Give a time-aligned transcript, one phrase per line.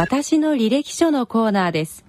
[0.00, 2.04] 私の履歴書のコーナーです。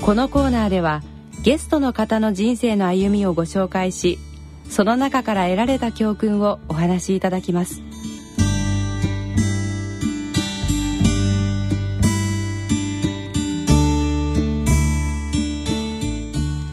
[0.00, 1.02] このコーナーでは
[1.42, 4.18] ゲストの方の人生の歩みをご紹介し
[4.70, 7.82] その中から得られた教訓をお話しいただきます。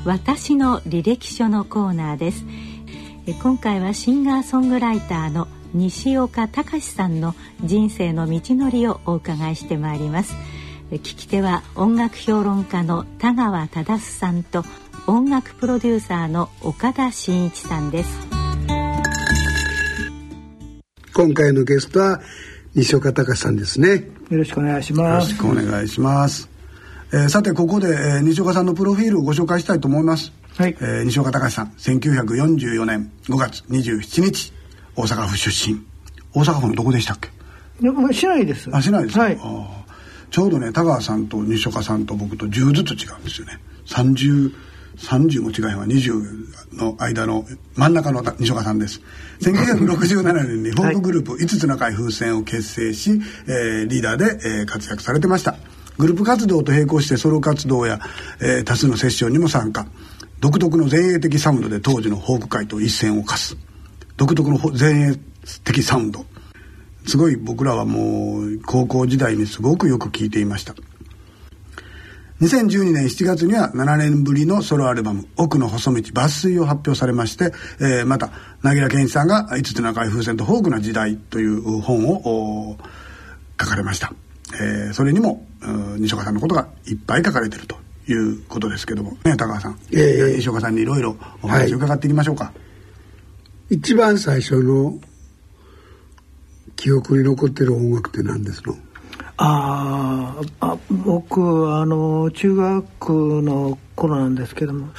[0.05, 2.45] 私の履歴書のコーナーです。
[3.41, 7.33] 今回はシンガーソングライターの西岡隆さんの
[7.63, 10.35] 人生の道のりをお伺いしてまいります。
[10.91, 14.63] 聞き手は音楽評論家の田川忠さんと
[15.07, 18.09] 音楽プロデューサーの岡田真一さんです。
[21.13, 22.21] 今回のゲストは
[22.75, 24.11] 西岡隆さんですね。
[24.29, 25.31] よろしくお願いします。
[25.31, 26.49] よろしくお願いします。
[27.11, 30.75] えー、さてここで、えー、西岡さんのプロフィールをご紹介したいと思います、はい。
[30.79, 34.53] えー、西岡隆さん1944年5月27日
[34.95, 35.81] 大阪府出身。
[36.33, 37.29] 大阪府のどこでしたっけ？
[37.81, 38.69] いや市内です。
[38.71, 39.39] あ市内ですか、はい、
[40.29, 43.59] ちょうどね田川さんと西岡さんと僕と10ずつ違うんですよね。
[43.85, 44.53] 30
[44.97, 49.01] 30も違いは20の間の真ん中の西岡さんです。
[49.41, 55.55] 1967年にフォークグループ5つの会風船を結成し、えー、リーダーで、えー、活躍されてました。
[55.97, 57.99] グループ活動と並行してソロ活動や、
[58.39, 59.87] えー、多数のセッションにも参加。
[60.39, 63.57] 独特の前衛的サウンドで当時のフォーク界と一線を課す
[64.17, 65.19] 独特の前衛
[65.63, 66.25] 的サウンド。
[67.05, 70.73] すごい僕らはもう高校時代にすごくよく聴いていました。
[72.41, 78.31] 2012年7月には7年ぶりのソロアルバム「奥の細道抜粋」を発表されまして、えー、また
[78.63, 82.77] 凪良健一さんが「5つの赤い風船とフォークな時代」という本を
[83.59, 84.13] 書かれました。
[84.59, 85.45] えー、それにも
[85.97, 89.17] 西岡さんのことがいっぱい書かれてるということですけども。
[89.23, 92.53] ね高橋さん、えー、西岡さんにいろいろお話を伺っていきましょうか、はい、
[93.69, 94.99] 一番最初の
[96.75, 98.75] 記憶に残ってる音楽って何ですの？
[99.37, 104.89] ああ僕あの中学の頃なんですけども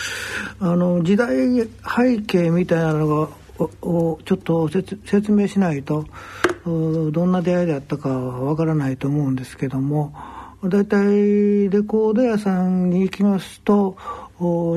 [0.61, 3.29] あの時代背景みたいなのが
[3.83, 6.07] をちょっと説明しないと
[6.64, 10.13] どんな出会いであったかわからないと思うんですけども
[10.64, 13.96] 大体レコード屋さんに行きますと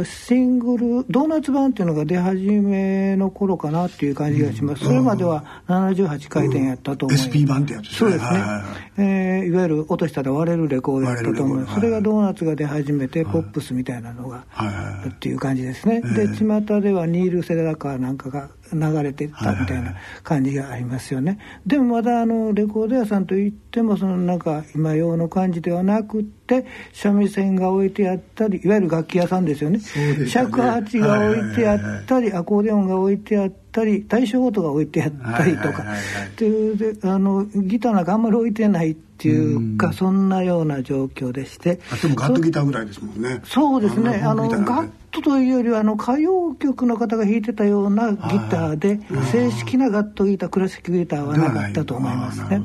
[0.05, 8.63] シングルドーナツ版っていうのが出始めの頃かなっていう感じがします、うん、それまでは78回転やったと思います、うん、SP 版ってやつそうですね、はいはいはい。
[8.97, 29.77] えー、いわゆる落としたら割れるレコードやったと思います、それがドーナツが出始めて、ポップスみたいなのが、はい、っていう感じですね、で巷ではニール・セラカーなんかが流れていったみたいな感じがありますよね、でもまだあのレコード屋さんといってもそのなんか今用の感じではなくて三味線が置いてあったりいわゆる楽器屋さんですよね。
[29.77, 30.27] ね。
[30.27, 41.79] 尺八が置いてあったり、アコーディオンが置いてあったり対象音が置いてあったりとか、っていうであのギターなんかあんまり置いてないっていうか、そんなような状況でして。
[42.03, 43.41] でもガットギターぐらいですもんね。
[43.45, 44.21] そうですね。
[44.23, 48.99] あのガットというよりはあの歌謡曲の方が弾いてたようなギターで
[49.31, 52.61] 正式なガットギタークラシックギターはなかったと思いますね、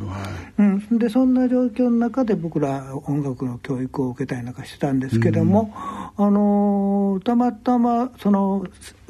[0.59, 8.67] うん、でそんな状況の中で僕ら音楽の教育を受けたりなんかしてたんですけども、あのたまたまその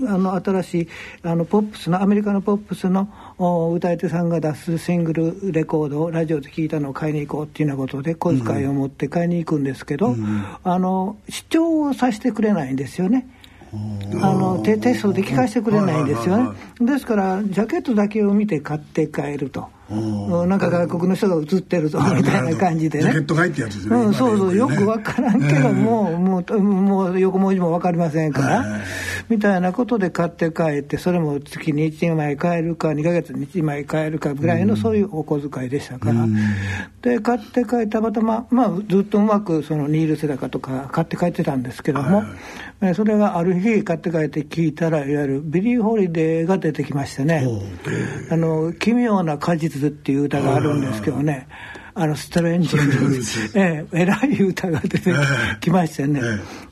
[0.06, 0.88] あの新しい
[1.22, 3.08] あのポップスのアメリカのポップスの
[3.74, 13.26] 歌い手さんが出すシングルレコードをラジオで聴いたのを買いに行こうっていうようなことで小遣いを持って買いに行くんですけど、うん、あの視聴をさせてくれないんですよね。
[14.20, 16.50] あのテテストで聞かせてくれないんですよね。
[16.78, 19.68] ですからジャケットだけを見て買って帰ると。
[20.46, 23.04] なんか外国の人が映ってるぞみたいな感じでね。
[23.04, 23.96] ジャケット買いってやつですね。
[23.96, 28.80] うん、そうそう、よくわからんけども、もう、もう横文字もわかりませんから、
[29.28, 36.26] みたいなことで買って帰って、それも月に1枚買えるか、2ヶ月に1枚買えるかぐらいの、そういうお小遣いでしたから。
[37.02, 42.22] で、買って帰たまたま、まあ、ずっとうまく、そのニール・セダカとか買って帰ってたんですけども、
[42.94, 47.46] それがある日買って帰って聞いたら、いわゆるビリー・ホリデーが出てきましてね、
[48.30, 51.48] あの、奇妙な果実っていう歌があるんですけどね、
[51.94, 52.76] あの Strange
[53.54, 55.12] ええ、偉い歌が出て
[55.60, 56.20] きましてね、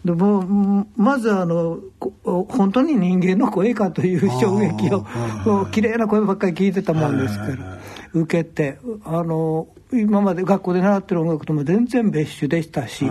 [0.05, 1.79] でもまずあの
[2.25, 7.80] 本当に人間の声かという衝撃を綺麗な声ばっかり聞いてたもんですから
[8.13, 13.11] 受けてあの今まで学校で習ってる音楽とも全然別種でしたし、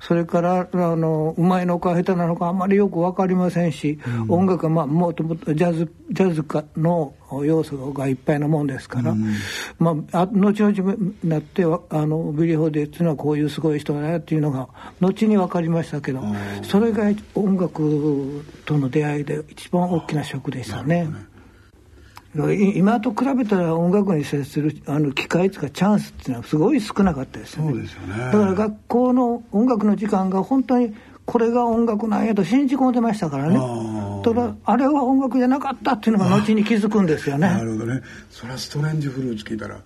[0.00, 9.34] それからあのうまいのか下手なのかあんまりよく分かりませんし、うん、音楽は、まあ、もともとジャズジャズかの要素がいっぱいなもんですから、うん、
[9.78, 11.66] まあ、後々になってあ
[12.06, 14.68] のビリー・ホリデーっていうのはこういうすごい人だなっていうのが
[15.00, 16.22] 後に分かりましたけど、
[16.62, 21.08] それが音楽との出会いで一番大きなショックでしたね。
[22.34, 27.70] 今と比べたら音楽に接するあの機会とかチャンスっていうのはすごい少なかったですよね。
[27.72, 28.16] そうですよね。
[28.16, 30.94] だから学校の音楽の時間が本当に
[31.26, 33.60] これが音楽なんやと信じ込んでましたからね。
[34.24, 37.48] ただあれは音楽じゃなかったっていうのが後に気づくんですよね。
[37.48, 38.00] なるほどね。
[38.30, 39.78] それはストレンジフルーツ聞いたら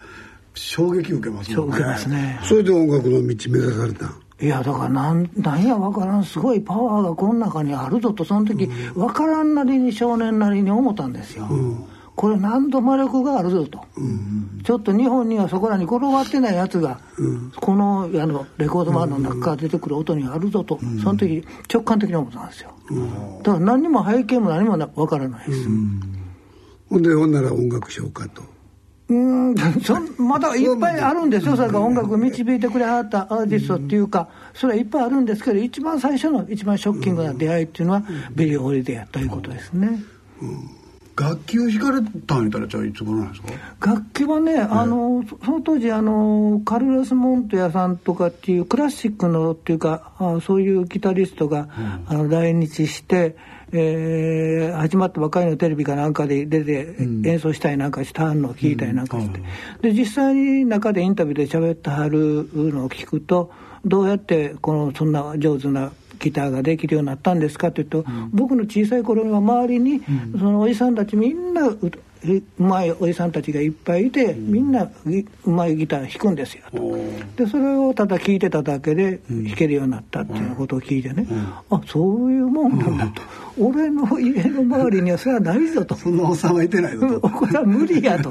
[0.55, 1.75] 衝撃受けますもんね。
[1.75, 2.39] 受けますね。
[2.45, 4.23] それで音楽の道目指されたん？
[4.39, 11.49] いやだからなんなんやわからんすごいパワーがこの中にあるぞとその時わからんなりに少年なりに思ったんですよ、
[12.17, 13.85] これ何度魔力があるぞと、
[14.65, 16.99] ちょっと日本にはそこらに転がってないやつが、
[17.57, 22.71] このあのレコード盤の中から出てくる音にあるぞと、その時直感的に思ったんですよ、
[23.43, 25.69] だから何にも背景も何もなわからないです、
[26.89, 28.43] ほんでほんなら音楽しようかと。
[29.09, 29.55] うん。
[29.83, 38.03] そん まだいっぱいあるんですよ、それから音楽を導いてくれはったアーティストっていうか、それはいっぱいあるんですけど、一番最初の、一番ショッキングな出会いっていうのは、
[38.35, 40.03] ビリー・ホリデーということですね。
[41.19, 43.53] 楽器を弾かれたん言ったらじゃあいつ頃なんですか？
[43.91, 51.69] 楽器はね、あのそその当時あの、カルロス・モントヤさんとかっていうクラシックのっていうか、あそういうギタリストが、
[52.07, 53.37] あの来日して、
[53.73, 59.41] えー始まったばかりのテレビかなんかで出て演奏したりなんかしたのを聞いたりなんかして、
[59.81, 63.51] で実際に中でインタビューで喋ってはるのを聞くと
[63.85, 70.03] どうやってこのそんな上手なギターができるようになったんですかというと、僕の小さい頃は周りに、
[70.39, 71.79] そのおじさんたちみんなう
[72.25, 76.99] うまいおじさんたちがいっぱいいて、みんなぎうまいギター弾くんですよと。
[77.37, 81.27] でそれをただ聴いてただけで弾けるようになったっていうことを聞いてね、
[81.71, 83.23] あそういうもんなんだと、
[83.59, 85.95] 俺の家の周りにはそれはないぞと。
[85.95, 87.29] そんなおっさんはいてないぞと。
[87.29, 88.31] これは無理やと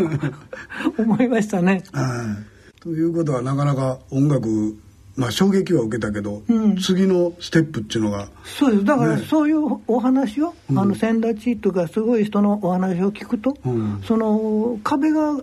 [0.98, 1.84] 思いましたね。
[1.94, 2.38] は
[2.78, 2.82] い。
[2.82, 4.78] ということはなかなか音楽
[5.16, 6.44] まあ衝撃は受けたけど、
[6.82, 8.86] 次のステップっていうのがそうです。
[8.86, 13.58] だからそういうお話を、あの先立ちとかすごい人のお話を聞くと、
[14.06, 15.38] その壁が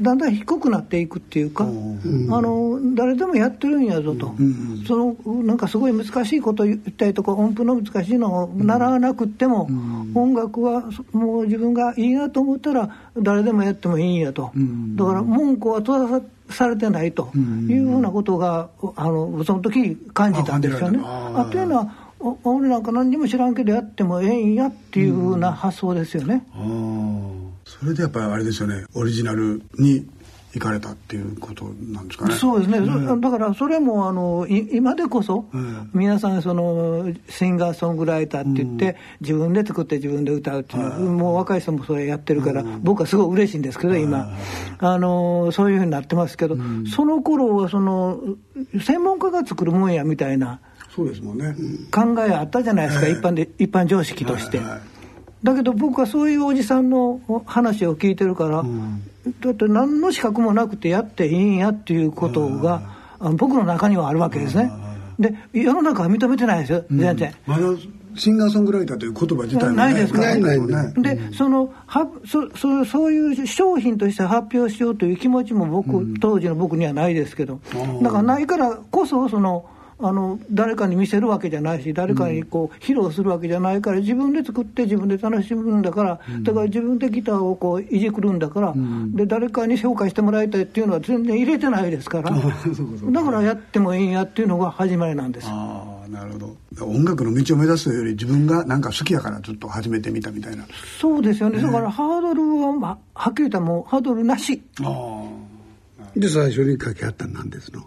[0.00, 4.34] だんだん低くなっていくっていうか、あの誰でもやってるんやぞと、
[4.86, 9.68] そのなんかすごい難しいこと言ったりとか音符の難しいのを習わなくっても、
[10.14, 14.52] 音楽はもう自分がいいなと思ったら誰でもやってもいいんやと、
[14.94, 21.00] だから文句は閉ざさされてないというふうなことがあのその時感じたんですよね。
[21.02, 26.44] あというのはお俺なんか何にも知らんけどやってもええんやっていうふうな発想ですよね。
[27.64, 28.86] それでやっぱりあれですよね。
[28.94, 30.08] オリジナルに
[30.54, 32.34] 行かれたっていうことなんですかね。
[32.34, 35.90] そうですね、そだからそれもあのい今でこそ、ん。
[35.92, 44.30] 皆さんそのシンガーソングライターって言って、自分で作って自分で歌うっていうのは、もう若い人もそれやってるから、僕はすごい嬉しいんですけど今、
[44.78, 46.56] あのそういうふうになってますけど、
[46.94, 48.20] その頃はその
[48.80, 50.60] 専門家が作るもんやみたいな
[50.94, 51.54] そうですもんね、
[51.90, 54.58] 考えあったじゃないですか、一般で一般常識として。
[54.58, 54.97] はいはい
[55.42, 58.64] だけど僕はそういうおじさんの話を聞いてるから、
[59.40, 62.82] だって何の資格もなくてやっていいんやっていうことが、
[63.20, 64.70] あの僕の中にはあるわけですね。
[65.18, 67.34] で世の中は認めてないですよ全然。
[67.46, 67.62] まだ
[68.14, 70.22] シンガーソングライターという言葉自体も、ね、ないですか？
[70.22, 70.60] らないない。
[70.66, 77.60] ないねでそのはそそそういう商品として発表しようという気持ちも僕、当時の僕にはないですけど。
[78.02, 79.66] だからないからこそその
[80.00, 88.74] あの誰かに見せるわけじゃないし誰かにこう披露するわけじゃないから自分で作って自分で楽しむんだから、だから自分でギターをこういじくるんだから、
[89.08, 92.30] で誰かに紹介してもらいたいっていうのは全然入れてないですから
[93.10, 95.48] だからやってもいいんやっていうのが始まりなんです。
[95.50, 96.56] ああなるほど。
[96.86, 100.64] 音楽の道を目指すより自分がなんか好きやからずっと始めてみたみたいな。
[101.00, 104.62] そうですよね、だからハードルは、まあ、はっきり言ったらもうハードルなし。
[104.82, 105.24] あ
[106.16, 107.84] で最初に書きはったんですの？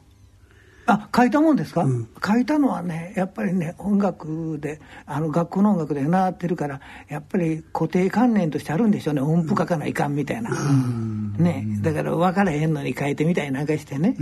[0.88, 1.86] あ書いたもんですか、
[2.26, 9.22] 書いたのはねやっぱりね音楽であの学校の音楽で習ってるからやっぱり固定観念としてあるんでしょうね。
[9.22, 10.50] 音符書かないかんみたいな、
[11.38, 14.16] ね、だから分からへんのに書いてみたりなんかしてね、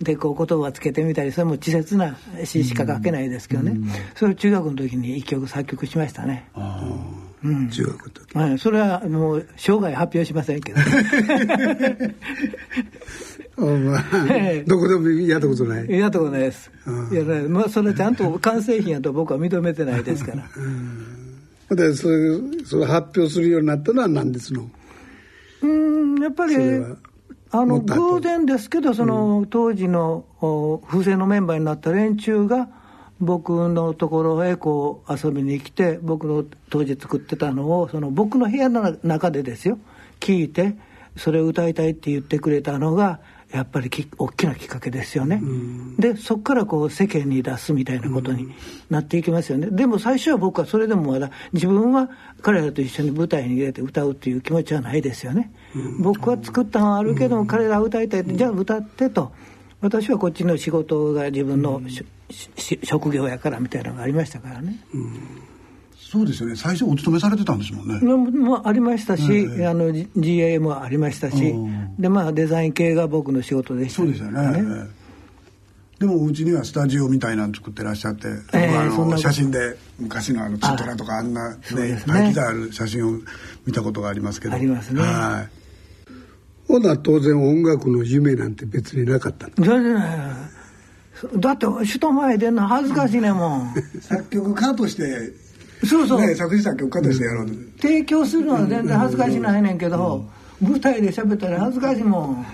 [0.00, 3.76] でこう言葉つけてみたりそれも稚拙な詩しか書けないですけどね、
[4.14, 6.48] それを中学の時に一曲作曲しましたね、
[7.44, 7.68] うん。
[7.70, 8.38] 中学の時。
[8.38, 10.80] はい、それはもう生涯発表しませんけど。
[10.80, 12.14] お前え
[13.31, 13.31] え
[14.66, 15.90] どこでもやったことない。
[15.90, 16.70] やったことないです、
[17.10, 21.76] いやねまあ、それちゃんと完成品やと僕は認めてないですから。
[21.76, 24.68] でそれそれ発表するようになったのは何ですの？
[25.62, 26.54] うんやっぱり
[27.54, 32.68] あの偶然ですけどその、当時のお風船のメンバーになった連中が
[33.20, 39.78] 僕のところへこう遊びに来て僕の当時作ってたのをその僕の部屋の中でですよ。
[40.18, 40.76] 聞いて
[41.16, 43.20] それを歌いたいって言ってくれたのが
[43.52, 45.42] やっぱりき大きなきっかけですよね。
[45.98, 48.52] でそこからこう世間に出すみたいなことに
[48.88, 49.68] なっていきますよね。
[49.70, 52.08] でも最初は僕はそれでもまだ自分は
[52.40, 55.52] 彼らと一緒に舞台に入れて歌うっていう気持ちはないですよね。
[56.00, 59.32] 僕は作ったのはあるけども彼らは歌いたいじゃあ歌ってと。
[59.82, 61.82] 私はこっちの仕事が自分の、
[62.84, 64.78] 職業やからみたいなのがありましたからね。
[66.12, 67.98] そうですよね最初お勤めされてたんですもんね。
[68.04, 71.54] もありましたし、えあの GA もありましたし、
[71.98, 74.90] でまあデザイン系が僕の仕事でした、ね、そうですよね。
[75.98, 83.20] でもお家にはスタジオみたいなの作ってらっしゃって、えー、あの写真で昔のあのツトラとかあんなねね機材ある写真を
[83.64, 84.54] 見たことがありますけど。
[84.54, 85.00] ありますね。
[85.00, 85.62] はい。
[86.68, 89.48] ほな当然音楽の夢なんて別になかった
[91.36, 95.32] だって人前出んの恥ずかしいねもん 作曲家として
[95.86, 100.24] そうそう、ね、作詞作曲家としてやろうと、提供するのは全然恥ずかしないねんけど、
[100.62, 102.46] うん、舞台で喋ったら恥ずかしいもん。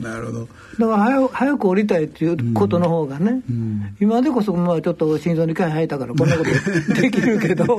[0.00, 0.48] なるほど。
[0.78, 7.78] だから早早く降りたいっていうことの方がね、うん、今でこそまあちょっと心臓に回入ったからこんなことできるけど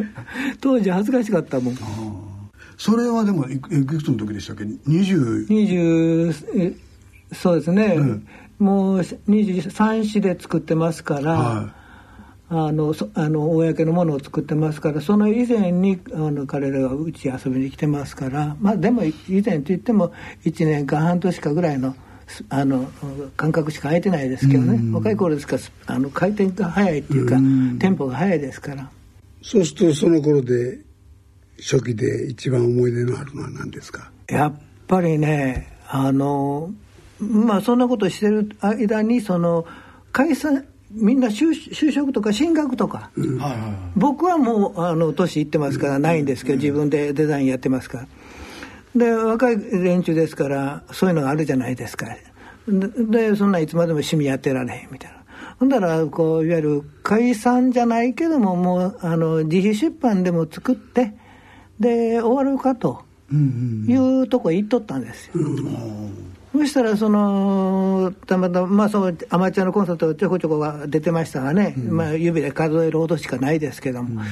[0.60, 1.76] 当時恥ずかしかったもん。
[2.76, 5.46] それはでもいくつの時でしたっけ？20…
[5.48, 6.74] 20
[7.32, 8.26] そうですね、うん、
[8.58, 11.85] もう23市で作ってますから、はい
[12.48, 20.12] あのあの公のものを作ってますからその以前にあの彼らがうち遊びに来てますからまあでも以前といっても
[20.44, 21.96] 1年間半年かぐらいの
[22.48, 22.90] あの
[23.36, 27.36] 感覚しか空いてないですけどね、若い頃ですからあの回転が早いっていうか、
[27.78, 28.90] テンポが早いですから。
[29.42, 30.80] そうするとその頃で
[31.58, 34.10] 初期で一番思い出のあるのは何ですか？
[34.28, 36.72] やっぱりねあの
[37.20, 39.64] まあそんなことしてる間にその
[40.10, 40.64] 解散
[40.96, 43.40] みんな就就職とか進学とか、うん、
[43.96, 48.06] 僕はもうあの年いってますからないんですけど、自分でデザインやってますから。
[48.96, 52.06] で若い連中ですからそういうのがあるじゃないですか。
[52.66, 55.16] でそんないつまでも趣味やってられへんみたいな。
[55.58, 61.14] ほんだらこういわゆる解散じゃないけどももうあの自費出版でも作って
[61.78, 74.22] で終わるかというとこ行っとったんですよ、うんそしたらそのたまたま、まあ、そうアマチュアのコンサートちょこちょこが出てましたがね、うん、まあ、指で数えるほどしかないですけども、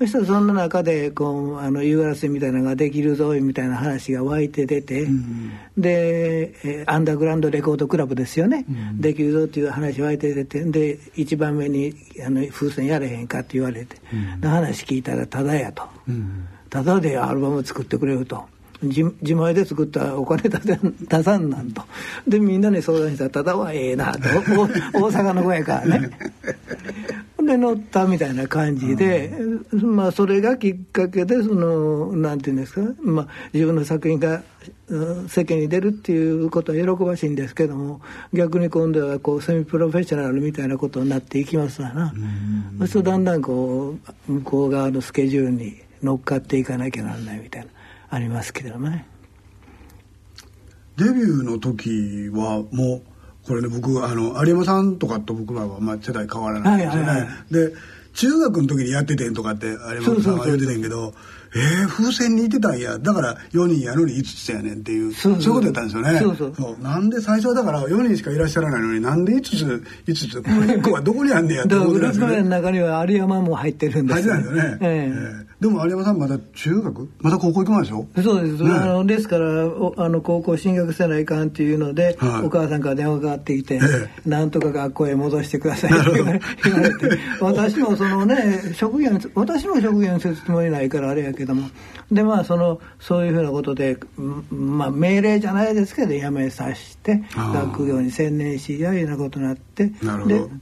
[0.00, 11.94] うん、そしたらそんな中でこうあの URS みたいなのができるぞみたいな話が湧いて出て、うん、で、えー、アンダーグラウンドレコードクラブですよね、できるぞっていう話湧いて出てで一番目に
[12.26, 13.96] あの風船やれへんかって言われて、
[14.42, 15.84] 話聞いたらただやと、
[16.70, 18.44] ただでアルバム作ってくれると。
[18.82, 20.58] 自自前で作ったお金出
[21.08, 21.82] 出さんなんと。
[22.26, 24.20] でみんなに相談したら「ただはええな」と。
[24.20, 26.10] 大阪の子やからね。
[27.48, 29.28] で乗ったみたいな感じで、
[29.72, 34.42] うん、まあそれがきっかけでそのなんていうんですか、まあ、自分の作品が
[35.28, 38.00] 世間に出るっていうことは喜ばしいんですけども
[38.34, 42.12] 逆に今度はこうセミプロフェッショナルみたいなことになっていきますわな、
[42.80, 43.96] うん、そうだんだんこ
[44.28, 47.68] う向こう側のスケジュールに乗っかっていかなきゃならないみたいな。
[48.10, 49.06] ありますけどね。
[50.96, 53.02] デビューの時はもう
[53.46, 57.72] これね僕あの有山さんとかと僕らはまあ世代変わらないですよね、はいはいはい、で
[58.14, 61.14] 中学の時にやっててんとかって有山さんは言うててんけど
[61.54, 62.98] えー、風船にいてたんや。
[62.98, 66.18] だから4人やのに5つやねんっていうそういうことやったんですよね。
[66.18, 66.82] そうそう。
[66.82, 77.08] なんで最初はだから4人しかいらっしゃらないのになんで5つ5つこの1個はどこにあんねやって思ってたんですよ、ね、の中には有山も入ってるんですよ、ね、えー、えーでも有山さんまだ中学？
[77.20, 78.06] まだ高校行く前でしょ？
[78.22, 83.78] そうです、ね、あのですからあの高校進学せないかんっていうので、はい、お母さんから電話がかかってきて、え
[84.24, 86.38] え、なんとか学校へ戻してくださいって言われ
[86.94, 91.68] て私もそのね職業私も職業にするつもりないからあれやけども。
[92.12, 93.98] でまあそのそういうふうなことで、
[94.50, 99.92] まあ、命令じゃないですけど辞めさせて学業に専念しやいうなことになってで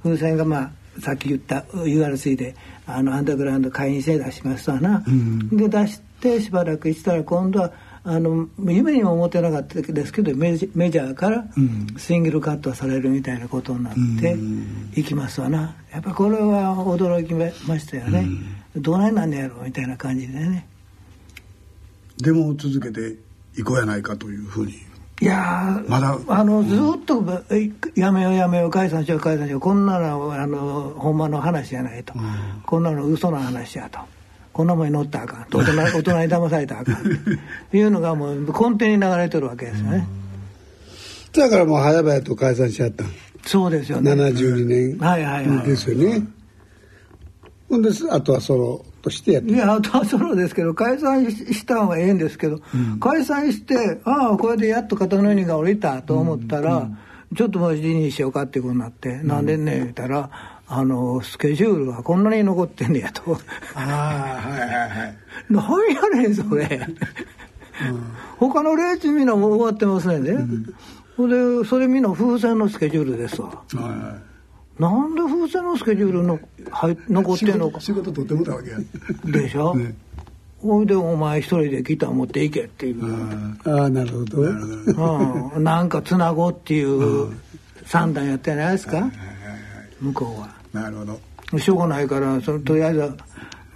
[0.02, 2.54] 風船がまあさっき言った URC で
[2.86, 7.72] あのアンダーグラウンド会員制出しますわな、うん、で出してしばらくしたら今度は
[8.08, 11.44] あの夢にも思ってなかったですけどメジメジャーから
[11.98, 14.36] シングルカットされるみたいなことになって
[15.00, 15.74] いきますわな。
[15.90, 18.28] やっぱこれは驚きましたよね、
[18.76, 20.68] うん、どないなんねやろみたいな感じでね。
[22.18, 23.16] でも続けて
[23.58, 24.74] いこうやないかというふうに
[25.20, 27.24] いやまだあのずっと、
[27.94, 29.60] やめようやめよう解散しよう解散しよう。
[29.60, 33.98] こんなのあのほんまの話じゃないと、うん、こんなの嘘の話やと。
[34.52, 35.46] こんなもんに乗ったらあかん。
[35.50, 36.96] 大人 大人に騙されたらあかん。
[37.70, 40.06] というのがもう根底に流れてるわけですよね、
[41.34, 43.04] うん、だからもう早々と解散しちゃった
[43.44, 44.12] そうですよね。
[44.12, 44.98] 72年。
[44.98, 45.66] はいはいはい。
[45.66, 46.26] ですよね、
[47.68, 49.52] ほんであとはソロとしてやって。
[49.52, 56.82] いやそうですけど解散した方がええんですけど、うん、解散してああこれでやっと肩の荷が下りたと思ったら、うん。
[56.82, 60.28] うん、ちょっともう辞任しようかっていうことになって、うん、なんでね言ったら
[60.66, 63.38] あのスケジュールがこんなに残ってんねやと。
[63.76, 65.18] ああはいはいはい。
[65.50, 66.88] 何やねんそれ、
[67.88, 70.74] うん、他のレースみんなも終わってますねん
[71.18, 74.35] うん、でそれみんな風船のスケジュールですわ、はいはい
[74.78, 76.38] なんで風船のスケジュールの
[76.70, 77.80] はい残ってんのか。
[77.80, 78.78] 仕事取ってもたわけや。
[79.24, 79.94] でしょ、ね、
[80.60, 83.04] ほいでお前一人でギター持っていけっていう。
[83.64, 84.42] ああなるほど。
[84.42, 87.32] うん、なんかつなごうっていう
[87.86, 89.10] 算段やってないですか、
[90.00, 90.54] 向こうは。
[90.72, 91.58] なるほど。
[91.58, 93.16] しょうがないからそのとりあえず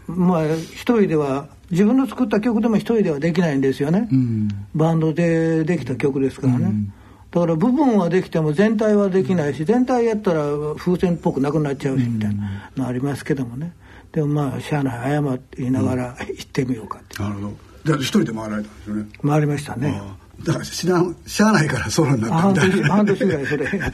[0.07, 6.93] まあ一人では自分の作った曲でも一人ではできないんですよね、うん、バンドでできた曲ですからね、うん
[7.31, 10.43] だから部分はできても全体はできないし全体やったら
[10.77, 13.73] 風船っぽくなくなっちゃうしみたいなのありますけどもね。
[14.13, 17.53] でもまあしゃあない謝って言いながら行ってみようかって、なるほど。
[17.85, 19.07] じゃあ一人で回られたんですよね。
[19.23, 20.03] 回りましたね。
[20.45, 22.89] だから知らんしゃあないからソロになったみたいな。
[22.89, 23.93] 半年 ぐらいそれやっ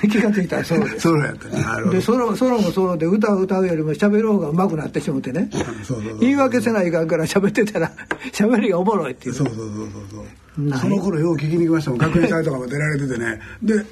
[0.00, 0.08] て。
[0.08, 1.00] 気が付いたらソロです。
[1.00, 1.62] ソロやったね。
[1.62, 1.96] なるほど。
[1.96, 5.50] でソロソロもソロで歌を歌うよりも喋る方が上手くなってしもてね。
[6.20, 7.92] 言い訳せないかんから喋ってたら
[8.32, 9.34] 喋りがおもろいっていう。
[9.34, 9.76] そうそうそうそう
[10.10, 11.98] そうその頃よう聞きに来ましたもん。
[12.00, 13.40] 学園祭とかも出られててね。
[13.62, 13.84] で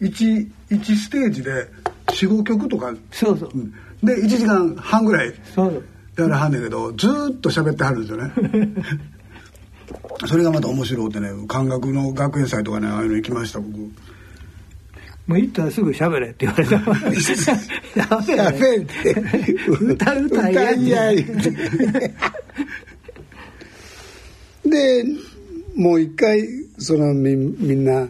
[0.00, 1.68] 1, 1ステージで
[2.08, 2.94] 45曲とか。
[3.12, 3.50] そうそう、
[4.02, 5.34] で1時間半ぐらい
[6.16, 8.32] やらはんねんけどずっと喋ってはるんですよね。
[10.26, 13.78] それがまた面白うてね感覚の学園祭とかねああいうの行きました僕。
[13.78, 16.76] もう行ったらすぐ喋れって言われた。
[16.76, 19.52] 喋れって。
[19.70, 21.18] 歌歌いやい。
[21.18, 21.24] や
[24.64, 25.04] で
[25.76, 26.42] もう一回
[26.78, 28.08] そのみみんな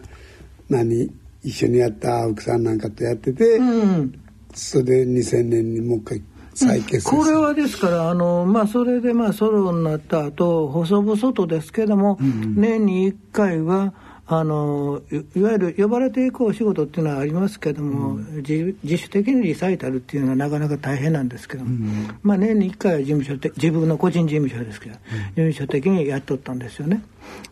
[0.69, 1.11] 何
[1.43, 4.19] 一緒にやった青木さんなんかとやってて、うん、
[4.53, 6.21] それで2000年にもう一回
[6.53, 13.93] 再結成、うん、これはですからあの、まあ、それでまあソロになった後細々とですけども、うん、年に1回は
[14.29, 15.01] あの
[15.35, 27.01] いわゆる呼ばれていくお仕事っていうのはありますけども、うん、自自主的にリサイタルっていうのはなかなか大変なんですけども、うん、まあ、年に1回は事務所自分の個人事務所ですけど、うん、事務所的にやっとったんですよね。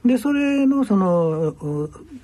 [0.05, 1.53] でそれのその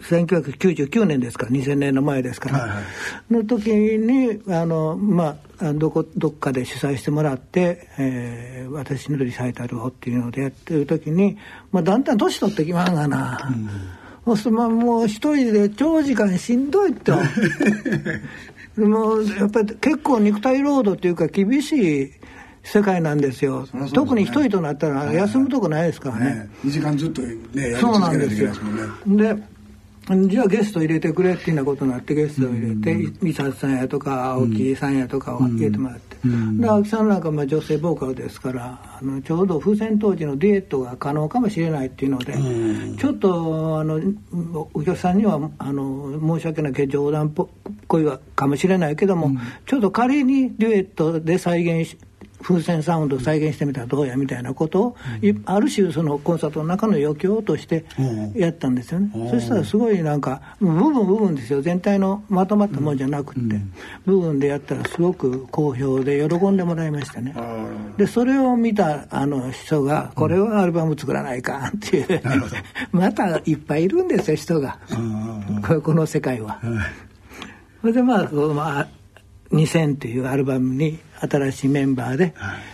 [0.01, 11.37] 1999年ですから2000年の前ですから、はいはい、の時にあの、まあ、どこどっかで主催してもらって、えー、私のリサイタルをっていうのでやってる時に、
[11.71, 13.39] まあ、だんだん年取ってきまんがな。
[13.39, 17.17] そうするともう一人で長時間しんどいと
[18.77, 22.11] もうやっぱり結構肉体労働というか厳しい
[22.63, 28.71] 世界なんですよ、ね、特に一人となったら休むとこないですからね、ね2時間ずっとねやり続けないといけないですも
[29.15, 29.33] んね。
[29.35, 29.50] で
[30.07, 36.17] じゃあゲスト入れてくれっていうようなことになってゲストを入れて美里さんやとか青木さんやとかを入れてもらって、
[36.59, 42.33] で青木さんなんかまあ女性ボーカルですからあのちょうど風船当時のデュエットが可能かもしれないっていうので、
[42.99, 44.01] ちょっとあの
[44.73, 47.31] お客さんにはあの申し訳ないけど冗談っ
[47.87, 51.97] ぽいかもしれないけども、ちょっと仮にデュエットで再現し
[52.41, 57.85] 風船サウンドを再現してみたらどうやみたいなことを、うん、ある種そのコンサートの中の余興として
[58.35, 61.61] やったんですよね、うん、そしたらすごいなんか部分部分ですよ。
[61.61, 63.73] 全体のまとまったもんじゃなくって、うん、
[64.05, 67.35] 部分でやったらすごく好評で喜んでもらいましたね。
[67.97, 72.21] でそれを見たあの人がこれはアルバム作らないかっていう、
[72.91, 74.79] またいっぱいいるんですよ人が。
[75.83, 76.59] この世界は。
[77.81, 78.87] それでまあ、まあ
[79.51, 82.33] 2000というアルバムに新しいメンバーで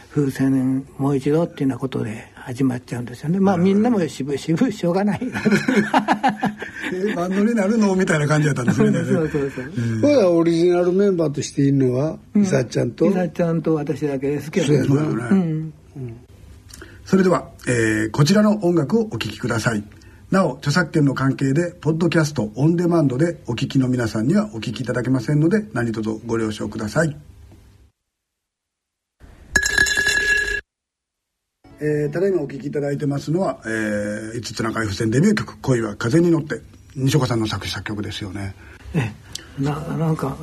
[0.09, 3.39] 風船もう一度っていうようなことで始まっちゃうんですよね。
[3.39, 5.21] まあみんなも渋々しょうがない。
[6.93, 8.91] えバンドになるのみたいな感じだったんですね。
[9.03, 9.65] そうそうそう、
[10.01, 13.05] うん、オリジナルメンバーとしているのは伊佐ちゃんと？
[13.05, 14.67] 伊佐ちゃんと私だけですけど。
[14.67, 14.89] そうやね、
[15.31, 15.73] うん、
[17.03, 19.83] それでは、えー、こちらの音楽をお聴きください。
[20.31, 27.15] なお著作権の関係でポッドキャストオンデマンドでお聞きの皆さんにはお聞きいただけませんので何卒ご了承ください
[31.79, 36.61] えー、ただいまお聴きいただいてますのは、えー、五つ中井付箋デビュー曲「恋は風に乗って」
[36.95, 38.55] 西岡さんの作詞作曲ですよね。
[38.95, 39.11] え
[39.59, 40.37] ななんか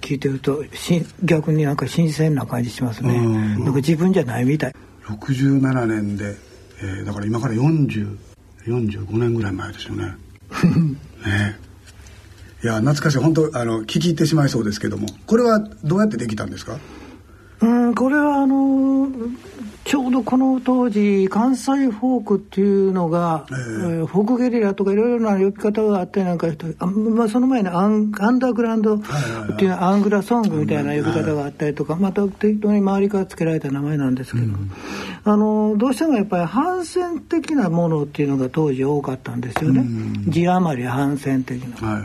[0.00, 3.20] 聞いてるとし逆になんか新鮮な感じしますね。
[3.20, 4.74] なんか自分じゃないみたい。
[5.04, 6.36] 67年で、
[6.82, 8.16] えー、だから今から40
[8.66, 10.04] 45年ぐらい前ですよね。
[11.24, 11.56] ね
[12.64, 16.78] いや懐かしい本当あの聞き入ってしまいそうですけどもこれはどうやってできたんですか？
[17.60, 19.08] うんこれはあの
[19.86, 29.00] ちょうどこの当時関西フォークっていうのが、えー、フォークゲリラとかいろいろな呼び方があったりなんかしてあ、まあ、その前にアンアンダーグラウンドっ
[29.56, 34.72] ていうアングラソングみたいな呼び方があったりとか、また適当に周りから付けられた名前なんですけど、うん、
[35.22, 41.88] あのどうしてもやっぱり反戦的なものっていうのが当時多かったんですよね、うん、字余り反戦的な。
[41.88, 42.02] はい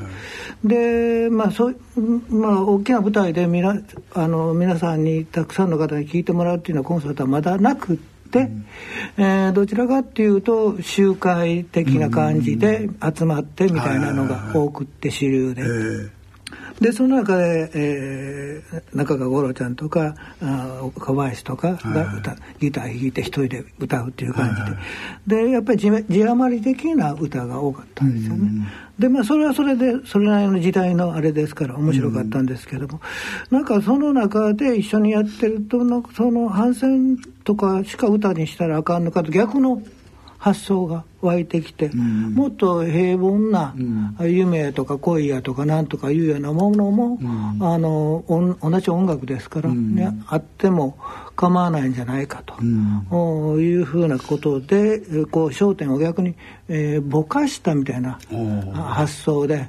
[0.64, 1.76] でまあそう
[2.30, 3.82] まあ、大きな舞台でみな
[4.14, 7.98] あの皆さんにたくさんの方に聴いてもらうっていうようなコンサートはまだなくっ
[8.32, 8.66] て、うん、
[9.18, 16.21] えー、どちらかっていうと集会的な感じで集まってみたいなのが多くって主流で。
[16.82, 24.80] でその中で、えー、中川五郎ちゃんとかあ岡林とかが歌、ギター弾いて一人で歌うっていう感
[25.28, 28.68] じで、でやっぱり字字余り的な歌が多かったんですよね。
[28.98, 33.00] でまあそれはそれでそれなりの時代のあれですから面白かったんですけども、
[33.52, 39.84] うん、なんかその中で一緒にやってるとなんかその反戦とかしか歌にしたらあかんのかと逆の
[40.40, 43.76] 発想が湧いてきて、うん、もっと平凡な
[44.20, 50.98] 夢とか恋やとかなんとかいうようなものも、うん、あの同じ音楽ですからね、うん、あっても
[51.36, 52.64] 構わないんじゃないかと、う
[53.58, 55.00] ん、いうふうなことで
[55.32, 56.36] こう焦点を逆に、
[56.68, 58.20] えー、ぼかしたみたいな
[58.74, 59.68] 発想で、はい。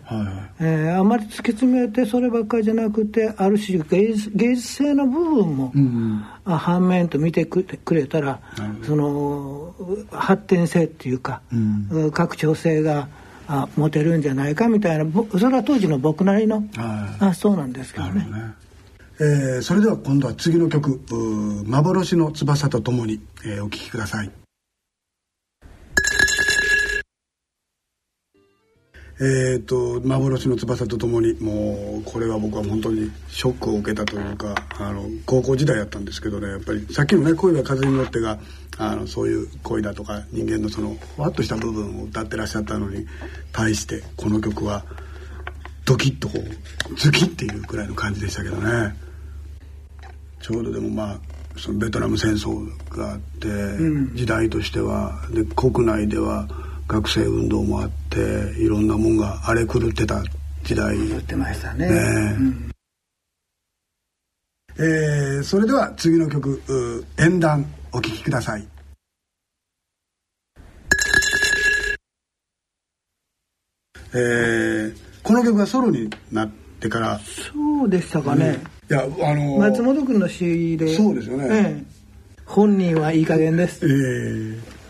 [0.61, 8.41] えー、あまり突き詰めてそればっかりじゃなくてある種芸術性の部分も、うん、反面と見てくれたら、
[8.85, 9.75] その
[10.11, 13.09] 発展性っていうか、うん、拡張性が
[13.49, 15.05] あ持てるんじゃないかみたいな
[15.39, 16.65] それは当時の僕なりの
[17.19, 18.27] 発想なんですけどね。
[19.21, 21.01] えー、それでは今度は次の曲
[21.67, 24.42] 「幻の翼とともに」えー、お聴きください。
[29.25, 38.41] えーと、幻の翼とともにもうこれは僕は本当にショックを受けたというかあの高校時代やったんですけどねやっぱりさっきのね「恋は風に乗ってが」
[38.79, 43.07] あのそういう恋だとか人間のそのふわっとした部分を歌ってらっしゃったのに
[43.53, 44.85] 対してこの曲は
[45.85, 46.41] ドキッとこ
[46.91, 48.97] うズキッっていうくらいの感じでしたけどね。
[50.41, 51.19] ちょうどでもまあ
[51.57, 56.49] そのベトナム戦争があって、うん、時代としてはで国内では
[56.93, 58.19] 学生運動もあって
[58.61, 60.23] いろんなもんが荒れ狂ってた
[60.63, 60.95] 時代。
[60.99, 61.89] 言ってましたね。
[61.89, 62.71] ね、うん、
[64.77, 66.63] えー、それでは次の曲
[67.19, 68.69] 「演談」お聴きください。
[74.15, 77.19] えー、この曲がソロになってから。
[77.19, 78.59] そうでしたかね、
[78.91, 80.95] いやあのー、松本君の詩で。
[80.95, 81.85] そうですよね、ええ、
[82.45, 83.87] 本人はいい加減です。
[83.87, 83.93] ええ。
[83.93, 84.82] ー、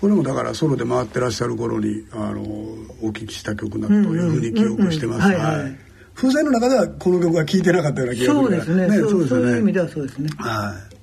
[0.00, 5.20] これもだからソロで回ってらっしゃる頃にあのお聞きした曲だというふうに記憶してます。
[5.32, 8.88] はい風船の中ではこの曲は聴いてなかったような気がそうですね。
[8.88, 9.40] ねそうですね。
[9.40, 10.28] そういう意味ではそうですね。
[10.36, 10.96] はい。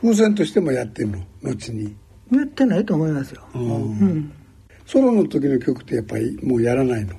[0.00, 1.18] 風船としてもやってんの？
[1.42, 1.96] 後に。
[2.30, 4.32] やってないと思いますよ、うん、うん。
[4.86, 7.14] ソロの時の曲ってやっぱりもうやらないの？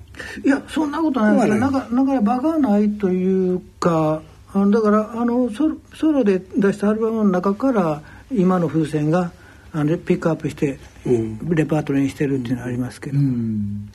[0.45, 4.21] いやそんなことないですけどなんかなんか場がないというか
[4.53, 9.33] あのだからあのソロソロで出したアルバムの中から今の風船が
[9.71, 13.91] あのピックアップして、レパートリーにしてるっていうのはありますけど、うん、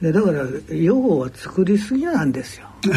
[0.00, 2.66] でだから用語は作りすぎなんですよ。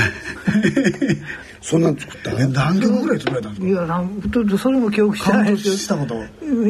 [1.62, 3.68] そんなん作った何曲ぐらい作られたんですか？
[3.68, 6.16] いやなんそれも記憶してないですしたこと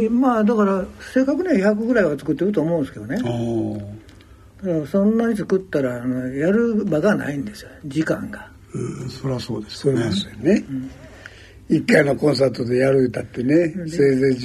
[0.10, 3.18] まあだから正確には100ぐらいは作ってると思うんですけどね。
[3.18, 8.50] だからそんなに作ったらあのやる場がないんですよ時間が。
[8.74, 10.02] うんそりゃそうですよね。
[10.02, 10.90] そうですよね、うん
[11.68, 14.36] 一回のコンサートでやる歌ってね、せいぜい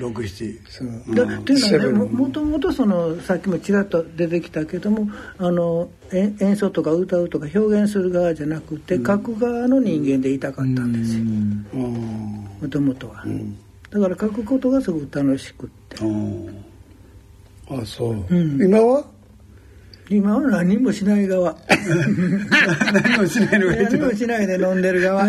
[0.00, 1.14] 1617そう。
[1.14, 5.08] だっていうのはねもともとそのさっきもちらっと出てきたけども
[5.38, 11.24] あの演奏とか歌うとか表現する側じゃなくて、書く側の人間でいたかったんですよ。
[11.24, 13.24] もともとは、
[13.90, 15.96] だから書くことがすごく楽しくって。
[17.68, 19.15] あそう、今は？
[20.08, 21.56] 今は何もしない側。
[21.68, 25.26] 何もしないのが何もしないで飲んでる側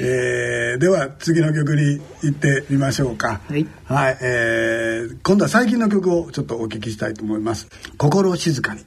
[0.00, 3.40] えー、では次の曲に行ってみましょうか。
[3.48, 8.84] はい、はいえー、今度は最近の曲をちょっとお聞きしたいと思います「心静かに」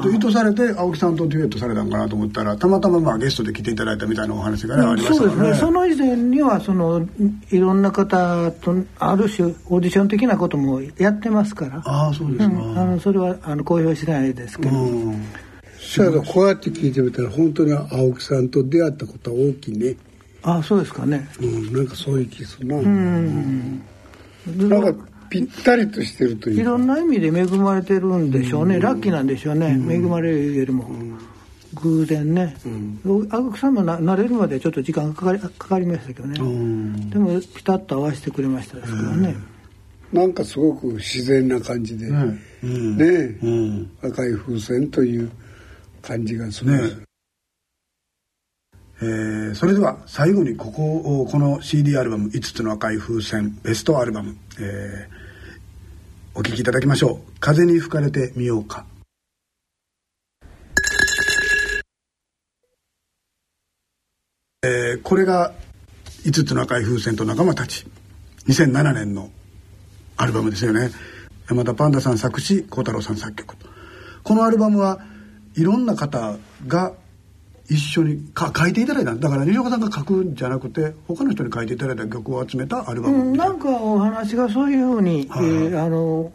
[0.00, 5.54] 割と意図されて青木さんとデュエットされたんかなと思ったらたまたままあゲストで来ていただいたみたいなお話がありましたね、そうですね。
[5.54, 7.06] その以前にはその
[7.50, 11.82] いろんな方とある種オーディション的なこともやってますから。
[11.84, 15.24] ああそうですか、うん、あのそれはあの公表しないですけど、うん。
[16.26, 19.96] こうやって聞いてみたら本当に青木さんと出会ったことは大きいね。
[20.42, 21.28] ああそうですかね。
[21.40, 22.76] うんなんかそういう気するな。
[22.76, 23.82] うん。
[24.46, 30.90] なんかぴったりとしてるといういろんな意味で恵まれてるんでしょうね、ラッキーなんでしょうね、恵まれるよりも、
[31.74, 32.56] 偶然ね、
[33.30, 36.34] 青木さんもな慣れるまでちょっと時間かかりかかりましたけどね、
[37.10, 39.36] でもピタッと合わせてくれましたですからね、
[40.12, 42.38] なんかすごく自然な感じで、ね。
[44.02, 45.30] 赤い風船という
[46.02, 47.09] 感じがする、ね
[49.02, 58.84] えー、それでは最後にこここの CD アルバム「5つの赤い風船」ベストアルバム、えー、お聴きいただきましょう「風に吹かれてみようか」
[64.62, 65.54] えー、これが
[66.26, 67.86] 「5つの赤い風船と仲間たち」
[68.48, 69.30] 2007年の
[70.18, 70.90] アルバムですよね。
[71.48, 73.56] 山田パンダさん作詞孝太郎さん作曲。
[74.22, 75.00] このアルバムは
[75.54, 76.36] いろんな方
[76.66, 76.92] が
[77.70, 86.32] 一緒にか書いていただいただから西岡さんが書くんじゃなくて他の人に書いていただいた曲を集めたアルバム、うん、なんかお話がそういうふうに、はい、えー、あの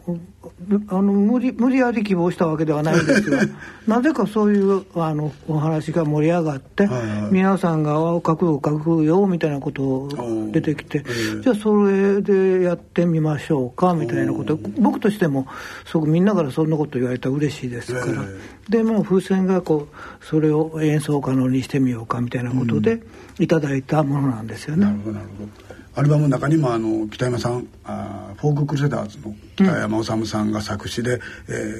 [0.88, 3.42] あの無理無理やり希望したわけではないんですが
[3.86, 10.08] なぜかそういうあのお話が盛り上がって、はいはい、皆さんが「書く書くよ」みたいなこと
[10.52, 11.04] 出てきて、
[11.42, 14.58] じゃあそれでやってみましょうかみたいなこと。
[14.78, 15.46] 僕としても
[15.84, 18.24] すごくみんなからそんなこと言われたら嬉しいですから、
[18.68, 23.02] でまあ風船がこうそれを演奏可能にしてみようかみたいなことで
[23.38, 24.86] いただいたものなんですよね。
[24.86, 31.22] なるほどなるほどアルバムの中にもあの北山さんあフォーククルセダーズの北山治さんが作詞で、うん、え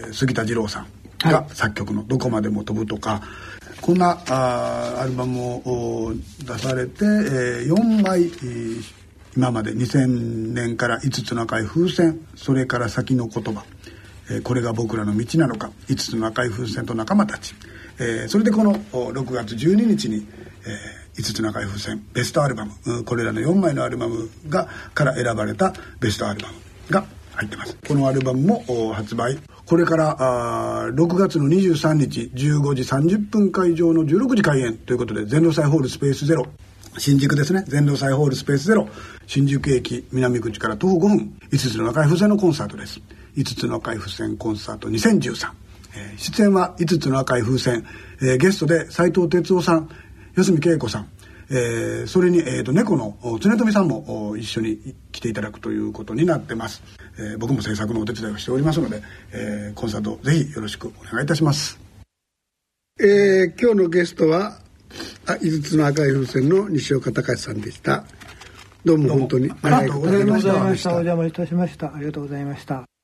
[0.07, 0.87] ー、杉田二郎さん
[1.19, 3.23] が作曲の「どこまでも飛ぶ」とか、
[3.83, 6.15] こんなあアルバムを
[6.47, 8.83] 出されて、えー、4枚、えー、
[9.37, 13.65] 今まで2000年から5つの赤い風船それから先の言葉、
[14.31, 17.55] えー、これが僕らの道なのか5つの赤い風船と仲間たち、
[17.99, 20.27] えー、それでこの6月12日に、
[20.65, 26.55] えー5つの赤い風船ベストアルバムこれらの4枚のアルバムがから選ばれたベストアルバム
[26.91, 27.77] が入ってます。
[27.87, 29.39] このアルバムも発売。
[29.67, 30.17] これから
[30.85, 36.47] あ6月の23日15時30分会場の16時開演ということで全労祭ホールスペースゼロ。
[36.99, 37.65] 新宿ですね。
[37.67, 38.89] 全労祭ホールスペースゼロ。
[39.27, 41.39] 新宿駅南口から徒歩5分。
[41.51, 43.01] 5つの赤い風船のコンサートです。
[43.37, 45.51] 5つの赤い風船コンサート2013、
[46.17, 47.85] 出演は5つの赤い風船、
[48.23, 49.91] えー、ゲストで斉藤哲夫さん。
[50.37, 51.09] 四隅恵子さん、
[51.51, 56.83] えー、それに、えーと、猫の常富さんも一緒に来ていただくということになってます、
[57.19, 61.81] えー、僕も制作のお手伝いをしておりますので、えー、コンサートぜひよろしくお願いいたします、
[63.01, 64.61] えー、今日のゲストは
[65.27, 68.05] あ5つの赤い風船の西岡隆さんでした。
[68.85, 70.91] どうも本当にありがとうございました。
[70.91, 71.93] お邪魔いたしました。
[71.93, 72.96] ありがとうございました